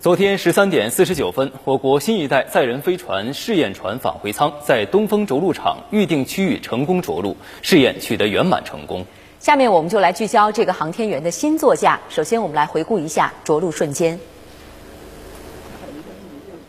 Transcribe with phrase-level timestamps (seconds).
[0.00, 9.04] 昨天十三点四十九分，我国新一代载人飞船试验船返回舱在东风着陆场预定区域成功着陆，试验取得圆满成功。
[9.40, 12.00] 下面我们就来聚焦这个航天员的新座驾。
[12.08, 14.18] 首先，我们来回顾一下着陆瞬间。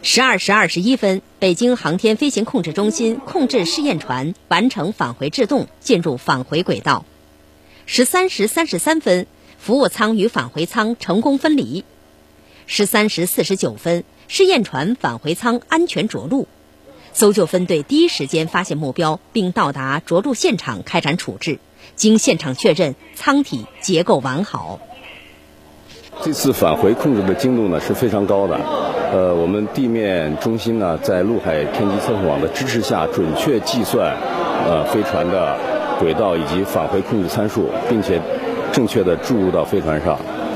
[0.02, 7.06] 十二时二十一分，北京航天飞行控制中心控制试验船完成返回制动，进入返回轨道。
[7.86, 9.26] 十三时三十三分，
[9.58, 11.86] 服务舱与返回舱成功分离。
[12.74, 16.48] 十三时四十九分，试验船返回舱安全着陆，
[17.12, 21.60] 搜救分队第一时间发现目标，并到达着陆现场开展处置。
[21.98, 24.80] 经现场确认，舱体结构完好。
[26.24, 28.56] 这次返回控制的精度呢是非常高的，
[29.12, 34.16] 呃，我们地面中心呢在陆海天基测控网的支持下，准确计算
[34.66, 35.58] 呃飞船的
[36.00, 38.22] 轨道以及返回控制参数，并且
[38.72, 40.14] 正确的注入到飞船上，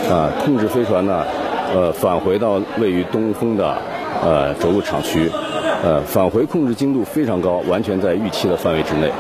[0.10, 1.26] 啊，控制飞船呢。
[1.74, 3.82] 呃，返回到位于东风的
[4.22, 5.30] 呃着陆场区，
[5.84, 9.12] 呃，返回控制精度非常高，完全在预期的范围之内。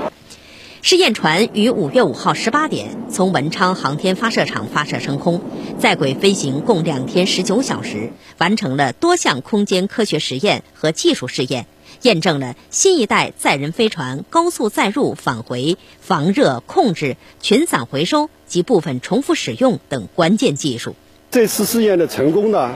[0.82, 5.42] 试验船于五月五号十八点从文昌航天发射场发射升空，
[5.80, 11.66] 在轨飞行共两天十九小时，完成了多项空间科学实验和技术试验，
[12.04, 20.96] 验证了新一代载人飞船高速载入、返回、防热、控制、群散回收及部分重复使用等关键技术。
[21.36, 22.72] 这次试验的成功呢，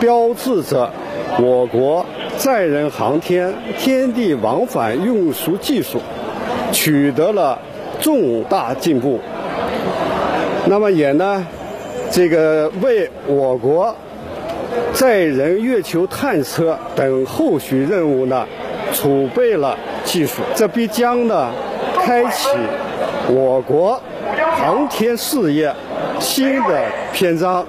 [0.00, 0.90] 标志着
[1.38, 2.02] 我国
[2.38, 6.00] 载人航天天地往返运输技术
[6.72, 7.58] 取得了
[8.00, 9.20] 重大进步。
[10.64, 11.46] 那么也呢，
[12.10, 13.94] 这个为我国
[14.94, 18.46] 载人月球探测等后续任务呢
[18.94, 21.50] 储备了技术，这必将呢
[22.02, 22.48] 开启
[23.28, 24.00] 我国
[24.56, 25.70] 航天事业
[26.18, 27.62] 新的篇章。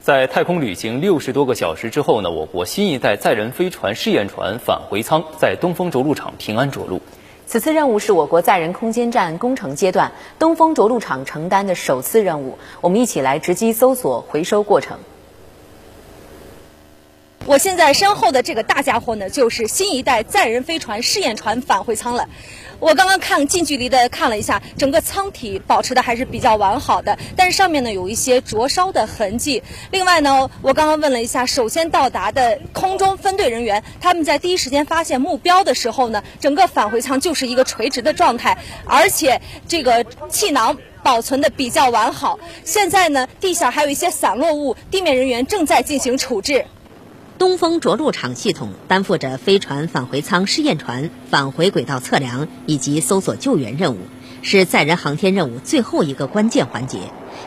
[0.00, 7.02] 在太空旅行六十多个小时之后呢，我国新一代载人飞船试验船返回舱在东风着陆场平安着陆。
[7.46, 12.56] 此次任务是我国载人空间站工程阶段东风着陆场承担的首次任务。
[12.80, 14.96] 我们一起来直击搜索回收过程。
[17.46, 22.28] 我现在身后的这个大家伙呢，就是新一代载人飞船试验船返回舱了。
[22.78, 29.62] 我刚刚看近距离的看了一下，整个舱体保持的还是比较完好的，但是上面呢有一些灼烧的痕迹。
[29.90, 42.38] 另外呢，我刚刚问了一下首先到达的空中分队人员，他们在第一时间发现目标的时候呢，整个返回舱就是一个垂直的状态，而且这个气囊保存的比较完好。
[42.64, 46.66] 现在呢，地下还有一些散落物，地面人员正在进行处置。
[47.40, 53.98] 东风着陆场系统担负着飞船返回舱试验船返回轨道测量以及搜索救援任务，
[54.42, 56.98] 是载人航天任务最后一个关键环节，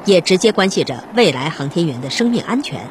[0.06, 2.90] 也直接关系着未来航天员的生命安全。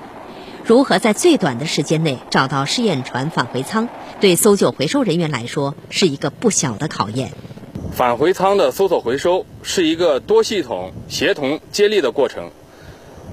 [0.64, 3.88] 如何在最短的时间内找到试验船返回舱，
[4.20, 7.32] 对搜救回收人员来说是一个不小的考验。
[7.90, 12.52] 返回舱的搜索回收是一个多系统协同接力的过程。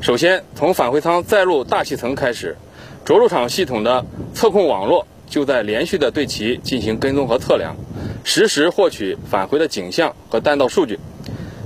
[0.01, 2.57] 首先，从返回舱载入大气层开始。
[3.05, 7.75] 着陆场系统的测控网络就在连续的对其进行跟踪和测量，
[8.23, 10.99] 实时获取返回的景象和弹道数据。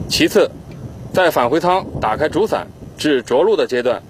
[0.08, 0.50] 其次，
[1.14, 2.68] 在返回舱打开主伞
[2.98, 4.02] 至着陆的阶段，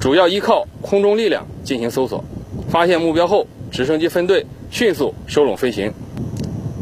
[0.00, 2.24] 主要依靠空中力量进行搜索。
[2.68, 5.92] 发现目标后，直升机分队迅速收拢飞行。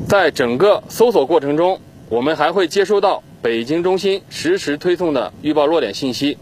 [0.08, 6.38] 在整个搜索过程中，我们还会接收到北京中心实时推送的预报落点信息。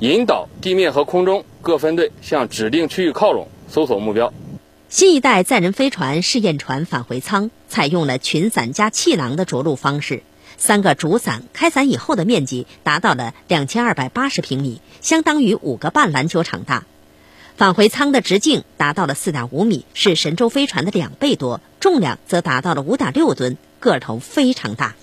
[0.00, 4.34] 引导地面和空中各分队向指定区域靠拢，搜索目标。
[4.88, 10.24] 新一代载人飞船试验船返回舱采用了群伞加气囊的着陆方式，
[10.58, 16.84] 三个主伞开伞以后的面积达到了两千二百八十平米，相当于五个半篮球场大。
[17.56, 24.96] 返回舱的直径达到了四点五米，是神舟飞船的两倍多，重量则达到了五点六吨，个头非常大。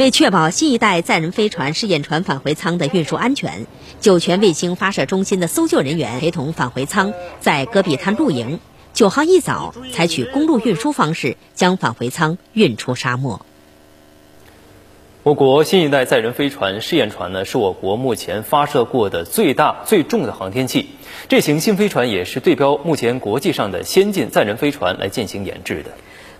[0.00, 3.66] 为确保新一代载人飞船试验船返回舱的运输安全，
[4.00, 8.60] 酒泉卫星发射中心的搜救人员陪同返回舱在戈壁滩露营。
[8.94, 13.44] 九号一早，采取公路运输方式将返回舱运出沙漠。
[15.22, 20.88] 我国新一代载人飞船试验船呢，是我国目前发射过的最大最重的航天器。
[21.28, 25.90] 这型新飞船也是对标目前国际上的先进载人飞船来进行研制的。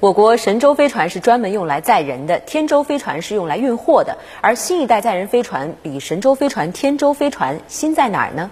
[0.00, 8.50] 我国神舟飞船是专门用来载人的，天舟飞船是用来运货的，而新一代载人飞船比神舟飞船、天舟飞船新在哪儿呢？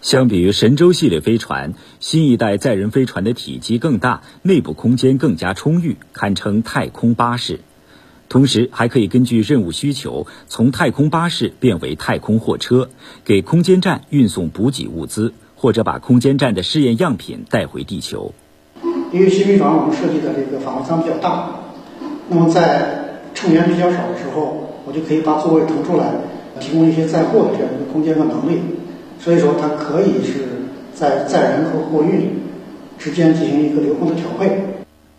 [0.00, 7.60] 相比于神舟系列飞船，新一代载人飞船的体积更大，内部空间更加充裕，堪称太空巴士。
[8.30, 12.88] 同时还可以根据任务需求，从太空巴士变为太空货车，
[13.26, 18.32] 给空间站运送补给物资，或者把空间站的试验样品带回地球。
[19.12, 21.50] 因为新飞船我们设计的这个返回舱比较大，
[22.28, 26.12] 那么在乘员比较少的时候，我就可以把座位腾出来，
[26.60, 28.60] 提供一些载货的这样一个空间和能力。
[29.18, 30.46] 所以说，它可以是
[30.94, 32.30] 在载人和货运
[32.98, 34.62] 之间进行一个流动的调配。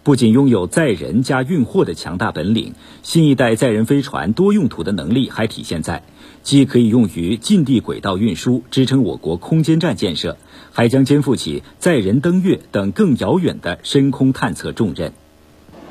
[0.10, 2.74] 不仅拥有载人加运货的强大本领，
[3.04, 6.02] 新一代载人飞船多用途的能力还体现在，
[6.42, 10.38] 既可以用于近地轨道运输，支撑我国空间站建设，
[10.72, 15.14] 还将肩负起载人登月等更遥远的深空探测重任。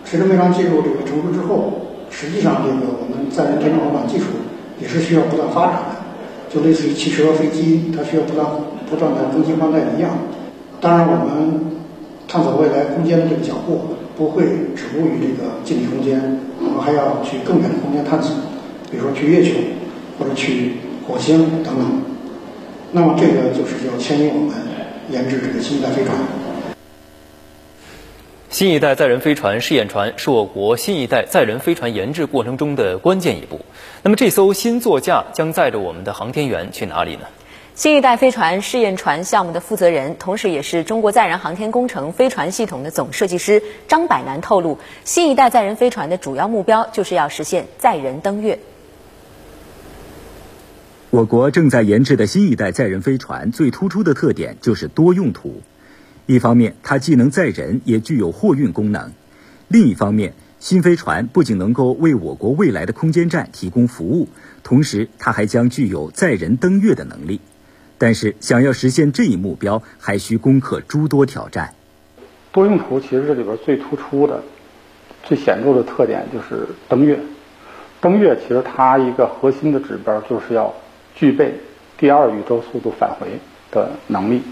[0.05, 1.81] 神舟飞船进入这个成熟之后，
[2.11, 4.25] 实际上这个我们载人天舟航返技术
[4.83, 8.45] 也是需要不断发展的，就类似于汽车、飞机，它需要不断
[8.91, 10.11] 不断的更新换代一样。
[10.81, 11.61] 当然，我们
[12.27, 13.95] 探索未来空间的这个脚步。
[14.19, 14.45] 不会
[14.75, 16.21] 止步于这个近地空间，
[16.61, 18.35] 我们还要去更远的空间探索，
[18.91, 19.55] 比如说去月球
[20.19, 20.73] 或者去
[21.07, 22.03] 火星等等。
[22.91, 24.57] 那么这个就是要牵引我们
[25.09, 26.17] 研制这个新一代飞船。
[28.51, 33.61] 新一代载人飞船试验船是我国新一代载人飞船研制过程中的关键一步。
[34.03, 37.23] 那么这艘新座驾将载着我们的航天员去哪里呢？
[37.79, 48.59] 新一代飞船试验船项目的负责人，同时也是中国载人航天工程飞船系统的总设计师张柏南透露，新一代载人飞船的主要目标就是要实现载人登月。
[51.11, 55.63] 我国正在研制的新一代载人飞船最突出的特点就是多用途。
[56.27, 59.13] 一方面，它既能载人，也具有货运功能；
[59.69, 64.27] 另一方面，新飞船不仅能够为我国未来的空间站提供服务，
[64.65, 67.41] 同时它还将具有载人登月的能力。
[67.99, 71.75] 但是，想要实现这一目标，还需攻克诸多挑战。
[72.53, 74.43] 多用途其实这里边最突出的、
[75.25, 77.19] 最显著的特点就是登月。
[78.01, 80.73] 登月其实它一个核心的指标就是要
[81.17, 81.55] 具备
[81.99, 83.41] 第二宇宙速度返回
[83.73, 84.43] 的能力。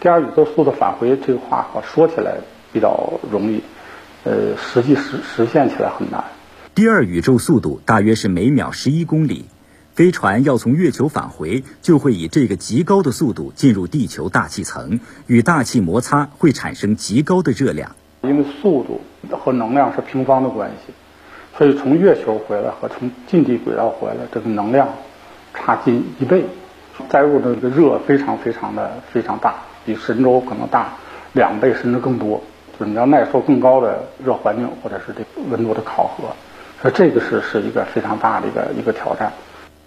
[0.00, 2.36] 第二宇宙速度返回这个话说起来
[2.72, 3.62] 比较容易，
[4.24, 6.22] 呃，实际实实现起来很难。
[6.74, 9.46] 第二宇宙速度大约是每秒十一公里。
[9.94, 17.94] 飞船要从月球返回，就会以这个极高的速度进入地球大气层，与大气摩擦会产生极高的热量。
[18.22, 19.02] 因为速度
[19.36, 20.94] 和能量是平方的关系，
[21.58, 24.88] 所以从月球回来和从近地轨道回来，这个能量
[25.52, 26.46] 差近一倍，
[27.10, 30.94] 载入的这个热非常非常的非常大，比神舟可能大
[31.34, 32.42] 两倍甚至更多。
[32.78, 36.34] 就是你要耐受更高的热环境或者是这温度的考核，
[36.80, 39.30] 所以这个是是一个非常大的一个一个挑战。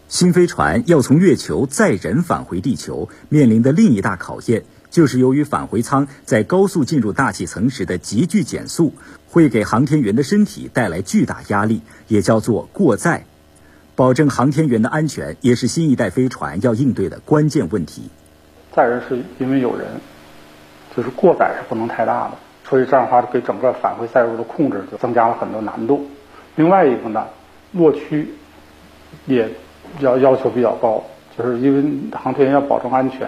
[0.07, 8.94] 新飞船要从月球载人返回地球，面临的另一大考验，就是由于返回舱在高速进入大气层时的急剧减速，
[9.28, 13.25] 会给航天员的身体带来巨大压力，也叫做过载。
[13.96, 18.04] 保证航天员的安全，也是新一代飞船要应对的关键问题。
[18.74, 19.88] 载人是因为有人，
[20.96, 22.38] 就是过载是不能太大的，
[22.69, 26.06] 所以这样的话给整个返回载入的控制就增加了很多难度。
[26.56, 27.25] 另外一个呢，
[27.72, 28.30] 落区
[29.25, 29.50] 也。
[30.00, 31.03] 要要求比较高，
[31.38, 31.83] 就是因为
[32.18, 33.27] 航天要保证安全，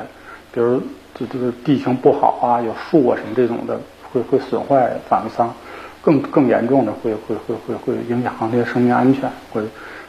[0.51, 0.81] 比如
[1.13, 3.79] 这这个地形不好啊，有树啊什么这种的，
[4.11, 5.53] 会会损坏返回舱，
[6.01, 9.61] 更更严重的会会会会会影响航天生命安全，会，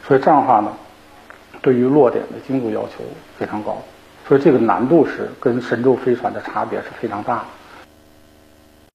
[0.07, 0.71] 所以这样的话呢，
[1.61, 3.03] 对于落点的精度要求
[3.37, 3.77] 非常高，
[4.27, 7.43] 所以这个难度是跟神舟飞船的差别是非常大的。